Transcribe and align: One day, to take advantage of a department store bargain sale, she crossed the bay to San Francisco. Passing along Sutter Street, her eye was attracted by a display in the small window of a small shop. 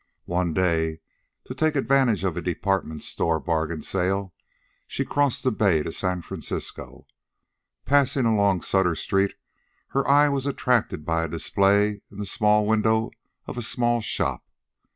One 0.25 0.55
day, 0.55 0.99
to 1.43 1.53
take 1.53 1.75
advantage 1.75 2.23
of 2.23 2.35
a 2.35 2.41
department 2.41 3.03
store 3.03 3.39
bargain 3.39 3.83
sale, 3.83 4.33
she 4.87 5.05
crossed 5.05 5.43
the 5.43 5.51
bay 5.51 5.83
to 5.83 5.91
San 5.91 6.23
Francisco. 6.23 7.05
Passing 7.85 8.25
along 8.25 8.61
Sutter 8.63 8.95
Street, 8.95 9.35
her 9.89 10.07
eye 10.09 10.27
was 10.27 10.47
attracted 10.47 11.05
by 11.05 11.25
a 11.25 11.29
display 11.29 12.01
in 12.09 12.17
the 12.17 12.25
small 12.25 12.65
window 12.65 13.11
of 13.45 13.59
a 13.59 13.61
small 13.61 14.01
shop. 14.01 14.43